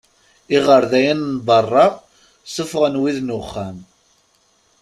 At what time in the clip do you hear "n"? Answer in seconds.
1.33-1.35, 3.21-3.35